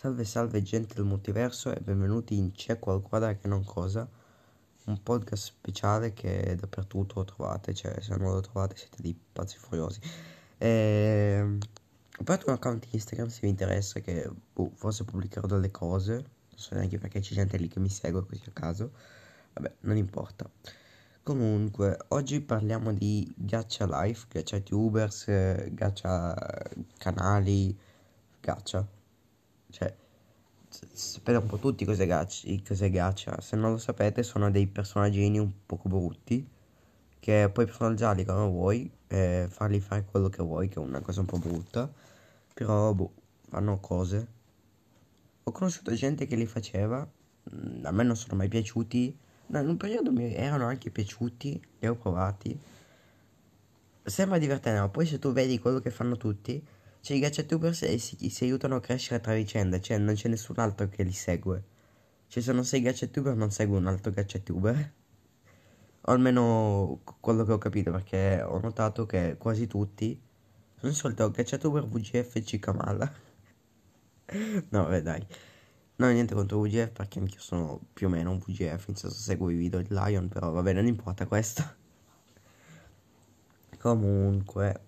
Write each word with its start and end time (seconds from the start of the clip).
Salve 0.00 0.24
salve 0.24 0.62
gente 0.62 0.94
del 0.94 1.04
multiverso 1.04 1.70
e 1.74 1.78
benvenuti 1.78 2.34
in 2.34 2.52
C'è 2.52 2.78
qualcosa 2.78 3.36
che 3.36 3.46
non 3.48 3.62
cosa, 3.66 4.08
un 4.86 5.02
podcast 5.02 5.44
speciale 5.44 6.14
che 6.14 6.56
dappertutto 6.58 7.16
lo 7.16 7.24
trovate, 7.26 7.74
cioè 7.74 8.00
se 8.00 8.16
non 8.16 8.32
lo 8.32 8.40
trovate 8.40 8.76
siete 8.78 8.96
dei 9.02 9.14
pazzi 9.30 9.58
furiosi. 9.58 10.00
E... 10.56 11.58
Ho 12.16 12.20
aperto 12.22 12.48
un 12.48 12.54
account 12.54 12.86
Instagram 12.92 13.28
se 13.28 13.40
vi 13.42 13.50
interessa 13.50 14.00
che 14.00 14.26
boh, 14.54 14.70
forse 14.74 15.04
pubblicherò 15.04 15.46
delle 15.46 15.70
cose, 15.70 16.14
non 16.14 16.24
so 16.54 16.74
neanche 16.76 16.96
perché 16.96 17.20
c'è 17.20 17.34
gente 17.34 17.58
lì 17.58 17.68
che 17.68 17.78
mi 17.78 17.90
segue 17.90 18.24
così 18.24 18.44
a 18.46 18.52
caso, 18.52 18.92
vabbè 19.52 19.70
non 19.80 19.98
importa. 19.98 20.48
Comunque, 21.22 21.98
oggi 22.08 22.40
parliamo 22.40 22.94
di 22.94 23.30
gacha 23.36 23.84
life, 23.84 24.28
gacha 24.30 24.60
tubers, 24.60 25.26
gacha 25.74 26.34
canali, 26.96 27.78
gacha 28.40 28.98
cioè, 29.70 29.94
sapete 30.68 31.38
un 31.38 31.46
po' 31.46 31.58
tutti 31.58 31.84
cos'è 31.84 32.06
gacha, 32.06 32.48
cos'è 32.66 32.90
gacha. 32.90 33.40
Se 33.40 33.56
non 33.56 33.72
lo 33.72 33.78
sapete, 33.78 34.22
sono 34.22 34.50
dei 34.50 34.66
personaggini 34.66 35.38
un 35.38 35.50
poco 35.66 35.88
brutti 35.88 36.46
che 37.18 37.50
puoi 37.52 37.66
personaggiarli 37.66 38.24
come 38.24 38.46
vuoi 38.48 38.90
e 39.06 39.46
farli 39.48 39.80
fare 39.80 40.04
quello 40.10 40.28
che 40.28 40.42
vuoi, 40.42 40.68
che 40.68 40.76
è 40.76 40.78
una 40.78 41.00
cosa 41.00 41.20
un 41.20 41.26
po' 41.26 41.38
brutta. 41.38 41.90
Però, 42.54 42.92
boh, 42.94 43.12
fanno 43.48 43.78
cose. 43.78 44.26
Ho 45.44 45.52
conosciuto 45.52 45.92
gente 45.94 46.26
che 46.26 46.36
li 46.36 46.46
faceva, 46.46 47.06
mm, 47.54 47.84
a 47.84 47.90
me 47.90 48.02
non 48.04 48.16
sono 48.16 48.36
mai 48.36 48.48
piaciuti. 48.48 49.16
No, 49.46 49.60
in 49.60 49.68
un 49.68 49.76
periodo 49.76 50.12
mi 50.12 50.32
erano 50.34 50.66
anche 50.66 50.90
piaciuti, 50.90 51.60
li 51.80 51.86
ho 51.88 51.94
provati. 51.96 52.58
Sembra 54.02 54.38
divertente, 54.38 54.80
ma 54.80 54.88
poi 54.88 55.06
se 55.06 55.18
tu 55.18 55.32
vedi 55.32 55.58
quello 55.58 55.80
che 55.80 55.90
fanno 55.90 56.16
tutti 56.16 56.64
cioè 57.00 57.16
i 57.16 57.20
gacciatubers 57.20 57.82
eh, 57.82 57.98
si, 57.98 58.28
si 58.28 58.44
aiutano 58.44 58.76
a 58.76 58.80
crescere 58.80 59.20
tra 59.20 59.34
vicenda, 59.34 59.80
cioè 59.80 59.98
non 59.98 60.14
c'è 60.14 60.28
nessun 60.28 60.58
altro 60.58 60.88
che 60.88 61.02
li 61.02 61.12
segue. 61.12 61.64
Cioè 62.26 62.42
se 62.42 62.52
non 62.52 62.64
sei 62.64 62.82
gacciatuber 62.82 63.34
non 63.34 63.50
segue 63.50 63.76
un 63.78 63.86
altro 63.86 64.12
gacciatuber. 64.12 64.92
O 66.02 66.12
almeno 66.12 67.00
quello 67.20 67.44
che 67.44 67.52
ho 67.52 67.58
capito 67.58 67.90
perché 67.90 68.42
ho 68.42 68.58
notato 68.60 69.06
che 69.06 69.36
quasi 69.38 69.66
tutti 69.66 70.18
sono 70.76 70.92
solito 70.92 71.30
gacciatuber 71.30 71.86
VGF 71.86 72.36
e 72.36 72.44
Cikamala. 72.44 73.12
no, 74.68 74.82
vabbè 74.84 75.02
dai. 75.02 75.26
Ho 75.96 76.06
niente 76.06 76.34
contro 76.34 76.60
VGF 76.60 76.90
perché 76.92 77.18
anch'io 77.18 77.40
sono 77.40 77.80
più 77.92 78.06
o 78.06 78.10
meno 78.10 78.30
un 78.30 78.38
VGF, 78.38 78.88
in 78.88 78.96
senso 78.96 79.16
seguo 79.16 79.50
i 79.50 79.56
video 79.56 79.82
di 79.82 79.88
Lion, 79.90 80.28
però 80.28 80.50
va 80.50 80.62
bene, 80.62 80.80
non 80.80 80.88
importa 80.88 81.26
questo. 81.26 81.62
Comunque, 83.78 84.80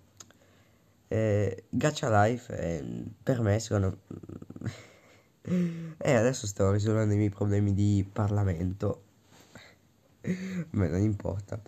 eh, 1.12 1.64
Gacha 1.68 2.24
Life 2.24 2.56
eh, 2.56 3.04
per 3.22 3.42
me 3.42 3.60
secondo 3.60 3.98
e 5.42 5.92
eh, 5.98 6.14
adesso 6.14 6.46
sto 6.46 6.70
risolvendo 6.70 7.12
i 7.12 7.18
miei 7.18 7.28
problemi 7.28 7.74
di 7.74 8.08
Parlamento. 8.10 9.02
Ma 10.70 10.86
non 10.86 11.02
importa. 11.02 11.60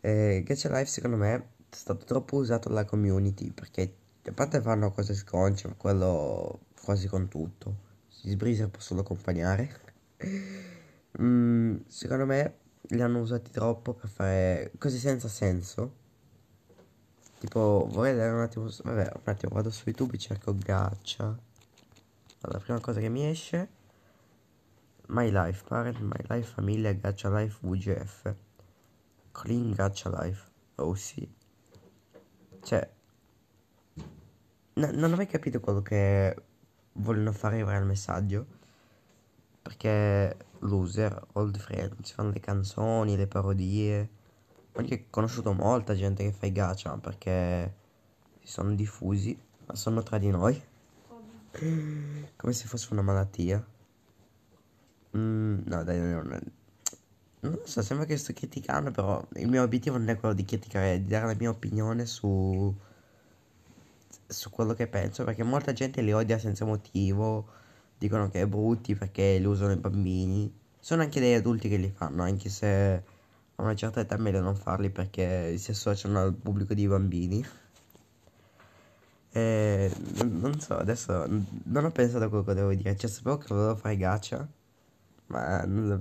Eh, 0.00 0.42
Gacha 0.44 0.68
Life 0.68 0.90
secondo 0.90 1.16
me 1.16 1.34
è 1.34 1.42
stato 1.70 2.04
troppo 2.04 2.36
usato 2.36 2.68
dalla 2.68 2.84
community 2.84 3.50
perché 3.52 3.94
a 4.26 4.32
parte 4.32 4.60
fanno 4.60 4.90
cose 4.92 5.14
sconce 5.14 5.66
ma 5.68 5.74
quello 5.74 6.60
quasi 6.82 7.08
con 7.08 7.28
tutto. 7.28 7.76
Si 8.08 8.28
sbrisa 8.28 8.68
può 8.68 8.80
solo 8.80 9.00
accompagnare. 9.00 9.80
Mm, 11.16 11.76
secondo 11.86 12.26
me 12.26 12.56
li 12.88 13.00
hanno 13.00 13.20
usati 13.20 13.52
troppo 13.52 13.94
per 13.94 14.08
fare 14.08 14.72
cose 14.78 14.98
senza 14.98 15.28
senso 15.28 16.02
Tipo, 17.44 17.86
vorrei 17.90 18.14
vedere 18.14 18.32
un 18.32 18.40
attimo, 18.40 18.70
vabbè, 18.84 19.12
un 19.16 19.22
attimo, 19.24 19.54
vado 19.54 19.68
su 19.68 19.82
YouTube 19.84 20.14
e 20.14 20.18
cerco 20.18 20.56
gacha. 20.56 21.24
Allora, 21.24 21.38
la 22.40 22.58
prima 22.58 22.80
cosa 22.80 23.00
che 23.00 23.10
mi 23.10 23.26
esce, 23.26 23.68
My 25.08 25.30
Life, 25.30 25.62
Parent, 25.68 25.98
My 25.98 26.24
Life, 26.26 26.54
Famiglia, 26.54 26.90
Gacha 26.92 27.28
Life, 27.28 27.58
VGF. 27.60 28.34
Clean 29.30 29.72
Gacha 29.72 30.08
Life. 30.08 30.50
Oh 30.76 30.94
sì. 30.94 31.30
Cioè, 32.62 32.90
non 34.72 35.12
ho 35.12 35.16
mai 35.16 35.26
capito 35.26 35.60
quello 35.60 35.82
che 35.82 36.34
vogliono 36.92 37.32
fare 37.32 37.56
arrivare 37.56 37.76
al 37.76 37.84
messaggio. 37.84 38.46
Perché 39.60 40.34
loser, 40.60 41.26
old 41.32 41.58
friends, 41.58 42.10
fanno 42.10 42.30
le 42.30 42.40
canzoni, 42.40 43.18
le 43.18 43.26
parodie 43.26 44.08
ho 44.76 44.80
anche 44.80 45.06
conosciuto 45.08 45.52
molta 45.52 45.94
gente 45.94 46.24
che 46.24 46.32
fa 46.32 46.46
i 46.46 46.52
gacha 46.52 46.96
perché 46.96 47.74
si 48.40 48.48
sono 48.48 48.74
diffusi, 48.74 49.38
ma 49.66 49.74
sono 49.76 50.02
tra 50.02 50.18
di 50.18 50.30
noi. 50.30 50.60
Come 52.36 52.52
se 52.52 52.66
fosse 52.66 52.88
una 52.92 53.02
malattia. 53.02 53.64
Mm, 55.16 55.60
no, 55.64 55.84
dai, 55.84 56.00
non, 56.00 56.26
non, 56.26 56.52
non 57.38 57.60
so, 57.62 57.82
sembra 57.82 58.04
che 58.04 58.16
sto 58.16 58.32
criticando, 58.32 58.90
però 58.90 59.24
il 59.34 59.48
mio 59.48 59.62
obiettivo 59.62 59.96
non 59.96 60.08
è 60.08 60.18
quello 60.18 60.34
di 60.34 60.44
criticare, 60.44 60.94
è 60.94 61.00
di 61.00 61.06
dare 61.06 61.26
la 61.26 61.36
mia 61.38 61.50
opinione 61.50 62.04
su, 62.04 62.74
su 64.26 64.50
quello 64.50 64.74
che 64.74 64.88
penso, 64.88 65.22
perché 65.22 65.44
molta 65.44 65.72
gente 65.72 66.02
li 66.02 66.12
odia 66.12 66.38
senza 66.38 66.64
motivo, 66.64 67.46
dicono 67.96 68.28
che 68.28 68.40
è 68.40 68.46
brutti 68.48 68.96
perché 68.96 69.38
li 69.38 69.46
usano 69.46 69.72
i 69.72 69.76
bambini. 69.76 70.52
Sono 70.80 71.02
anche 71.02 71.20
degli 71.20 71.34
adulti 71.34 71.68
che 71.68 71.76
li 71.76 71.90
fanno, 71.90 72.24
anche 72.24 72.48
se 72.48 73.13
a 73.56 73.62
una 73.62 73.74
certa 73.74 74.00
età 74.00 74.16
è 74.16 74.18
meglio 74.18 74.40
non 74.40 74.56
farli 74.56 74.90
perché 74.90 75.56
si 75.58 75.70
associano 75.70 76.20
al 76.20 76.34
pubblico 76.34 76.74
di 76.74 76.86
bambini. 76.86 77.44
E 79.36 79.92
non 80.24 80.60
so, 80.60 80.76
adesso 80.76 81.26
non 81.64 81.84
ho 81.84 81.90
pensato 81.90 82.24
a 82.24 82.28
quello 82.28 82.44
che 82.44 82.54
devo 82.54 82.72
dire. 82.74 82.96
Cioè, 82.96 83.10
sapevo 83.10 83.38
che 83.38 83.46
volevo 83.48 83.76
fare 83.76 83.96
gacha, 83.96 84.46
ma 85.26 85.64
non 85.64 85.88
lo... 85.88 86.00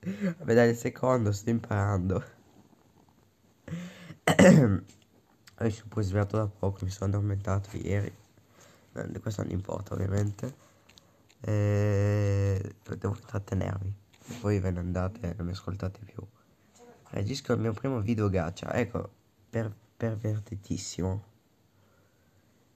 Vabbè, 0.38 0.54
dai, 0.54 0.70
il 0.70 0.76
secondo, 0.76 1.32
sto 1.32 1.50
imparando. 1.50 2.24
Mi 5.60 5.70
sono 5.70 5.88
poi 5.88 6.04
svegliato 6.04 6.36
da 6.36 6.46
poco, 6.46 6.84
mi 6.84 6.90
sono 6.90 7.10
addormentato 7.10 7.76
ieri. 7.76 8.14
Questo 9.20 9.42
non 9.42 9.50
importa, 9.50 9.94
ovviamente. 9.94 10.54
E... 11.40 12.74
Devo 12.84 13.16
intrattenervi. 13.16 13.92
Poi 14.40 14.60
ve 14.60 14.70
ne 14.70 14.78
andate 14.78 15.30
e 15.30 15.34
non 15.36 15.46
mi 15.46 15.52
ascoltate 15.52 15.98
più. 16.04 16.24
Reagisco 17.10 17.52
al 17.52 17.60
mio 17.60 17.72
primo 17.72 18.00
video 18.00 18.28
gacha. 18.28 18.72
Ecco, 18.74 19.10
per, 19.48 19.74
pervertitissimo. 19.96 21.24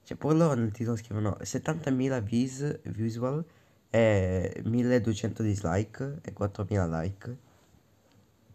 Cioè, 0.05 0.17
pure 0.17 0.35
loro 0.35 0.55
nel 0.55 0.73
titolo 0.73 0.97
scrivono 0.97 1.37
70.000 1.41 2.23
vis, 2.23 2.81
visual 2.85 3.45
e 3.91 4.63
1200 4.65 5.43
dislike 5.43 6.19
e 6.23 6.33
4.000 6.33 7.01
like. 7.01 7.37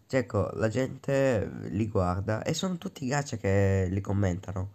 Cioè, 0.07 0.19
ecco, 0.21 0.49
la 0.53 0.67
gente 0.67 1.49
li 1.69 1.87
guarda 1.87 2.43
e 2.43 2.53
sono 2.53 2.77
tutti 2.77 3.05
gacha 3.05 3.37
che 3.37 3.87
li 3.89 4.01
commentano. 4.01 4.71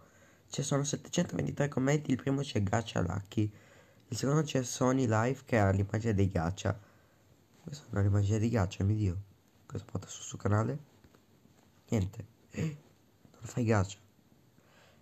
Cioè, 0.47 0.63
sono 0.63 0.83
723 0.83 1.67
commenti, 1.67 2.11
il 2.11 2.17
primo 2.17 2.41
c'è 2.41 2.61
Gacha 2.61 3.01
Lucky, 3.01 3.51
il 4.07 4.17
secondo 4.17 4.43
c'è 4.43 4.63
Sony 4.63 5.07
Live 5.07 5.41
che 5.45 5.57
ha 5.57 5.69
l'immagine 5.71 6.13
dei 6.13 6.29
gacha. 6.29 6.79
Questa 7.63 7.85
è 7.99 8.01
l'immagine 8.01 8.39
di 8.39 8.49
gacha, 8.49 8.83
mio 8.83 8.95
dio. 8.95 9.21
Cosa 9.65 9.83
porta 9.85 10.07
sul 10.07 10.23
suo 10.23 10.37
canale? 10.37 10.92
Niente. 11.89 12.25
Non 12.55 13.43
fai 13.43 13.63
gacha. 13.63 13.97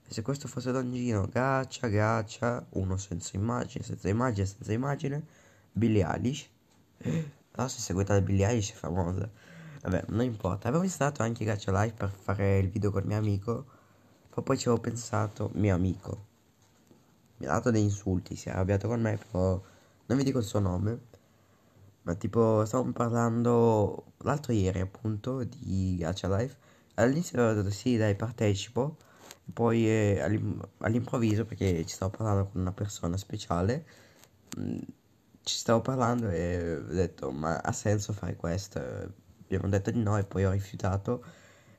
E 0.07 0.13
se 0.13 0.21
questo 0.21 0.47
fosse 0.47 0.71
Dongino, 0.71 1.27
gacha, 1.27 1.87
gacha, 1.87 2.65
uno 2.71 2.97
senza 2.97 3.37
immagine, 3.37 3.83
senza 3.83 4.09
immagine, 4.09 4.45
senza 4.45 4.73
immagine, 4.73 5.25
Billie 5.71 6.05
Eilish. 6.05 6.49
Però 6.97 7.67
se 7.67 7.79
seguite 7.79 8.13
la 8.13 8.21
Billie 8.21 8.47
Eilish 8.47 8.71
è 8.71 8.75
famosa. 8.75 9.29
Vabbè, 9.81 10.05
non 10.09 10.23
importa. 10.23 10.67
Avevo 10.67 10.83
installato 10.83 11.23
anche 11.23 11.45
Gacha 11.45 11.71
Live 11.71 11.93
per 11.93 12.09
fare 12.09 12.59
il 12.59 12.69
video 12.69 12.91
col 12.91 13.05
mio 13.05 13.17
amico. 13.17 13.65
Ma 14.35 14.41
poi 14.41 14.57
ci 14.57 14.67
avevo 14.67 14.81
pensato, 14.81 15.49
mio 15.53 15.73
amico. 15.75 16.25
Mi 17.37 17.47
ha 17.47 17.51
dato 17.53 17.71
dei 17.71 17.81
insulti, 17.81 18.35
si 18.35 18.49
è 18.49 18.51
arrabbiato 18.51 18.87
con 18.87 19.01
me, 19.01 19.17
però 19.17 19.61
non 20.05 20.17
vi 20.17 20.23
dico 20.23 20.39
il 20.39 20.45
suo 20.45 20.59
nome. 20.59 20.99
Ma 22.03 22.15
tipo, 22.15 22.63
stavamo 22.65 22.91
parlando 22.91 24.10
l'altro 24.23 24.53
ieri 24.53 24.79
appunto 24.79 25.43
di 25.43 25.97
Gacha 25.99 26.35
Life 26.35 26.55
all'inizio 26.95 27.41
ho 27.43 27.53
detto 27.53 27.69
sì 27.71 27.97
dai 27.97 28.15
partecipo. 28.15 28.97
Poi 29.53 29.87
eh, 29.87 30.21
all'improvviso 30.79 31.45
perché 31.45 31.85
ci 31.85 31.93
stavo 31.93 32.11
parlando 32.15 32.49
con 32.51 32.61
una 32.61 32.71
persona 32.71 33.17
speciale 33.17 33.85
mh, 34.57 34.61
mm, 34.61 34.77
ci 35.43 35.55
stavo 35.55 35.81
parlando 35.81 36.29
e 36.29 36.75
ho 36.75 36.93
detto 36.93 37.31
ma 37.31 37.57
ha 37.57 37.71
senso 37.71 38.13
fare 38.13 38.35
questo? 38.35 38.79
Abbiamo 39.43 39.67
detto 39.69 39.91
di 39.91 39.99
no 40.01 40.17
e 40.17 40.23
poi 40.23 40.45
ho 40.45 40.51
rifiutato. 40.51 41.23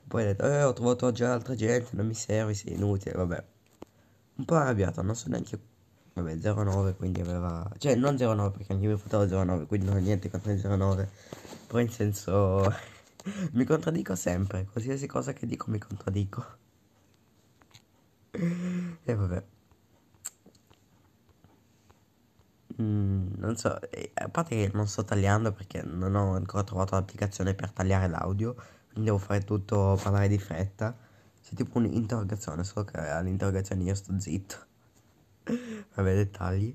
Poi 0.07 0.23
ho 0.23 0.27
detto 0.27 0.45
eh, 0.47 0.63
ho 0.63 0.73
trovato 0.73 1.11
già 1.13 1.33
altra 1.33 1.55
gente 1.55 1.91
non 1.93 2.07
mi 2.07 2.15
serve 2.15 2.55
sei 2.55 2.75
inutile. 2.75 3.15
Vabbè 3.17 3.45
un 4.35 4.45
po' 4.45 4.55
arrabbiato 4.55 5.03
non 5.03 5.15
so 5.15 5.29
neanche 5.29 5.59
vabbè 6.15 6.37
09 6.37 6.95
quindi 6.95 7.21
aveva 7.21 7.71
cioè 7.79 7.95
non 7.95 8.17
09 8.17 8.51
perché 8.51 8.73
anche 8.73 8.87
mio 8.87 8.97
fratello 8.97 9.45
09 9.45 9.67
quindi 9.67 9.87
non 9.87 9.97
ho 9.97 10.01
niente 10.01 10.31
contro 10.31 10.53
il 10.53 10.61
09 10.61 11.11
però 11.73 11.83
in 11.83 11.91
senso 11.91 12.71
mi 13.53 13.65
contraddico 13.65 14.15
sempre, 14.15 14.67
qualsiasi 14.71 15.07
cosa 15.07 15.33
che 15.33 15.47
dico 15.47 15.71
mi 15.71 15.79
contraddico. 15.79 16.45
E 19.05 19.15
vabbè. 19.15 19.45
Mm, 22.81 23.33
non 23.37 23.57
so, 23.57 23.79
a 24.15 24.29
parte 24.29 24.57
che 24.57 24.71
non 24.75 24.87
sto 24.87 25.05
tagliando 25.05 25.53
perché 25.53 25.83
non 25.83 26.15
ho 26.15 26.35
ancora 26.35 26.63
trovato 26.63 26.95
l'applicazione 26.95 27.55
per 27.55 27.71
tagliare 27.71 28.09
l'audio, 28.09 28.55
quindi 28.91 29.05
devo 29.05 29.19
fare 29.19 29.43
tutto, 29.43 29.99
parlare 30.03 30.29
di 30.29 30.39
fretta. 30.39 30.95
C'è 31.43 31.55
tipo 31.55 31.79
un'interrogazione, 31.79 32.65
solo 32.65 32.85
che 32.85 32.99
all'interrogazione 32.99 33.83
io 33.85 33.95
sto 33.95 34.19
zitto. 34.19 34.57
Vabbè, 35.95 36.15
dettagli. 36.15 36.75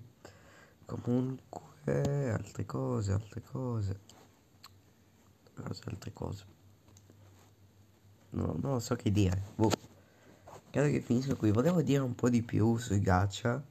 Comunque, 0.86 2.32
altre 2.32 2.66
cose, 2.66 3.12
altre 3.14 3.42
cose. 3.42 4.00
Cose, 5.64 5.82
altre 5.86 6.14
cose. 6.14 6.46
No, 8.32 8.58
non 8.62 8.82
so 8.82 8.96
che 8.96 9.12
dire. 9.12 9.42
Boh. 9.56 9.72
Credo 10.70 10.90
che 10.90 11.02
finisco 11.02 11.36
qui. 11.36 11.52
Volevo 11.52 11.82
dire 11.82 12.02
un 12.02 12.14
po' 12.14 12.30
di 12.30 12.44
più 12.44 12.78
sui 12.78 13.00
gacha. 13.00 13.64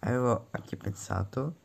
Avevo 0.00 0.48
anche 0.50 0.76
pensato. 0.76 1.56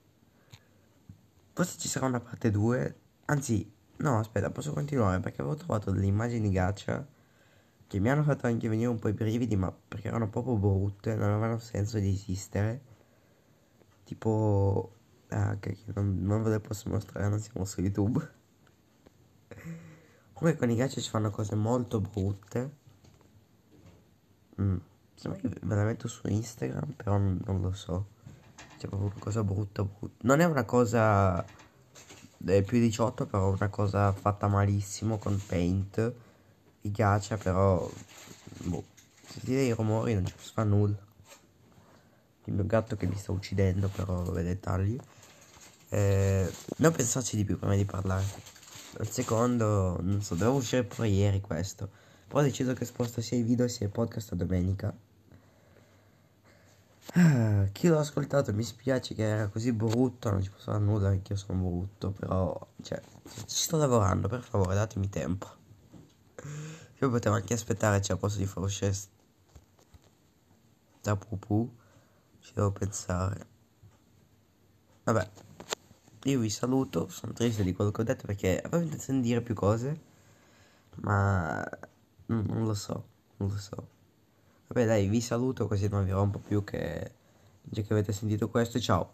Forse 1.54 1.78
ci 1.78 1.88
sarà 1.88 2.06
una 2.06 2.20
parte 2.20 2.52
2. 2.52 3.00
Anzi, 3.26 3.70
no, 3.98 4.20
aspetta, 4.20 4.50
posso 4.52 4.74
continuare 4.74 5.20
perché 5.20 5.42
avevo 5.42 5.56
trovato 5.56 5.92
delle 5.92 6.06
immagini 6.06 6.50
gacha 6.50 7.06
che 7.88 8.00
mi 8.00 8.10
hanno 8.10 8.24
fatto 8.24 8.48
anche 8.48 8.68
venire 8.70 8.90
un 8.90 9.00
po' 9.00 9.08
i 9.08 9.14
brividi, 9.14 9.56
ma 9.56 9.72
perché 9.72 10.08
erano 10.10 10.30
proprio 10.30 10.56
brutte, 10.56 11.16
non 11.16 11.30
avevano 11.30 11.58
senso 11.58 12.00
di 12.00 12.10
esistere. 12.10 12.82
Tipo... 14.04 14.92
Ah, 15.30 15.58
che 15.60 15.78
non, 15.94 16.20
non 16.22 16.42
ve 16.42 16.52
le 16.52 16.60
posso 16.62 16.90
mostrare, 16.90 17.28
non 17.28 17.40
siamo 17.40 17.66
su 17.66 17.82
YouTube. 17.82 18.36
Comunque 20.34 20.60
con 20.60 20.70
i 20.70 20.76
gacha 20.76 21.02
ci 21.02 21.10
fanno 21.10 21.30
cose 21.30 21.56
molto 21.56 22.00
brutte. 22.00 22.76
Mm. 24.62 24.78
Sembra 25.16 25.40
che 25.42 25.50
ve 25.62 25.76
la 25.76 25.84
metto 25.84 26.08
su 26.08 26.28
Instagram, 26.28 26.92
però 26.92 27.18
non, 27.18 27.42
non 27.46 27.62
lo 27.62 27.74
so. 27.74 28.08
C'è 28.78 28.88
proprio 28.88 29.10
una 29.10 29.20
cosa 29.20 29.44
brutta, 29.44 29.84
brutta. 29.84 30.28
Non 30.28 30.40
è 30.40 30.46
una 30.46 30.64
cosa 30.64 31.44
è 32.46 32.62
più 32.62 32.80
18, 32.80 33.26
però 33.26 33.52
è 33.52 33.56
una 33.56 33.70
cosa 33.70 34.12
fatta 34.14 34.48
malissimo 34.48 35.18
con 35.18 35.42
paint. 35.46 36.14
I 36.82 36.92
gacha, 36.92 37.38
però. 37.38 37.90
Boh. 38.64 38.84
Sentite 39.26 39.62
i 39.62 39.72
rumori, 39.72 40.14
non 40.14 40.26
ci 40.26 40.34
fare 40.38 40.68
nulla. 40.68 41.06
Il 42.46 42.54
mio 42.54 42.66
gatto 42.66 42.96
che 42.96 43.08
mi 43.08 43.18
sta 43.18 43.32
uccidendo, 43.32 43.90
però 43.90 44.24
vabbè 44.24 44.44
dettagli. 44.44 44.98
Eh, 45.90 46.52
devo 46.78 46.96
pensarci 46.96 47.36
di 47.36 47.44
più 47.44 47.58
prima 47.58 47.76
di 47.76 47.86
parlare. 47.86 48.24
Al 49.00 49.08
secondo, 49.10 50.00
non 50.02 50.24
so, 50.24 50.34
devo 50.34 50.56
uscire 50.56 50.84
pure 50.84 51.08
ieri 51.08 51.40
questo. 51.40 51.88
Poi 52.28 52.42
ho 52.42 52.46
deciso 52.46 52.74
che 52.74 52.84
sposto 52.84 53.22
sia 53.22 53.38
i 53.38 53.44
video 53.44 53.68
sia 53.68 53.86
i 53.86 53.90
podcast 53.90 54.32
a 54.32 54.36
domenica. 54.36 54.92
Ah, 57.14 57.68
chi 57.72 57.88
l'ho 57.88 58.00
ascoltato 58.00 58.52
mi 58.54 58.64
spiace 58.64 59.14
che 59.14 59.24
era 59.24 59.48
così 59.50 59.72
brutto, 59.72 60.32
non 60.32 60.42
ci 60.42 60.50
posso 60.50 60.72
fare 60.72 60.84
nulla 60.84 61.10
perché 61.10 61.34
io 61.34 61.38
sono 61.40 61.60
brutto, 61.60 62.12
però, 62.12 62.68
cioè, 62.82 63.00
ci 63.46 63.56
sto 63.56 63.78
lavorando, 63.78 64.28
per 64.28 64.42
favore, 64.42 64.74
datemi 64.74 65.10
tempo. 65.10 65.48
Io 67.00 67.10
potevo 67.12 67.36
anche 67.36 67.54
aspettare, 67.54 68.02
cioè, 68.02 68.18
posso 68.18 68.40
di 68.40 68.48
far 68.48 68.64
uscire 68.64 68.94
da 71.02 71.16
pupù, 71.16 71.72
ci 72.40 72.52
devo 72.54 72.72
pensare. 72.72 73.46
Vabbè, 75.04 75.30
io 76.32 76.40
vi 76.40 76.50
saluto, 76.50 77.08
sono 77.08 77.34
triste 77.34 77.64
di 77.64 77.74
quello 77.74 77.92
che 77.92 78.02
ho 78.02 78.04
detto 78.04 78.26
perché 78.26 78.60
avevo 78.62 78.84
intenzione 78.84 79.22
di 79.22 79.28
dire 79.28 79.42
più 79.42 79.56
cose, 79.56 80.02
ma 81.02 81.64
non 82.28 82.66
lo 82.66 82.74
so, 82.74 83.06
non 83.38 83.50
lo 83.50 83.58
so. 83.58 83.88
Vabbè 84.68 84.86
dai, 84.86 85.08
vi 85.08 85.22
saluto 85.22 85.68
così 85.68 85.88
non 85.88 86.04
vi 86.06 86.12
rompo 86.12 86.40
più 86.40 86.64
che 86.64 87.12
già 87.64 87.82
che 87.82 87.94
avete 87.94 88.12
sentito 88.12 88.50
questo, 88.50 88.80
ciao. 88.80 89.14